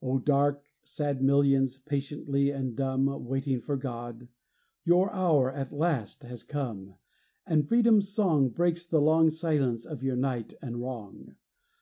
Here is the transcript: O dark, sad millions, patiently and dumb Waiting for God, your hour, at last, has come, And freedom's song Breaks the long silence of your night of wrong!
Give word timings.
O 0.00 0.18
dark, 0.18 0.64
sad 0.82 1.20
millions, 1.20 1.76
patiently 1.76 2.50
and 2.50 2.74
dumb 2.74 3.26
Waiting 3.26 3.60
for 3.60 3.76
God, 3.76 4.28
your 4.82 5.12
hour, 5.12 5.52
at 5.52 5.72
last, 5.74 6.22
has 6.22 6.42
come, 6.42 6.94
And 7.46 7.68
freedom's 7.68 8.08
song 8.08 8.48
Breaks 8.48 8.86
the 8.86 9.02
long 9.02 9.28
silence 9.28 9.84
of 9.84 10.02
your 10.02 10.16
night 10.16 10.54
of 10.62 10.74
wrong! 10.76 11.34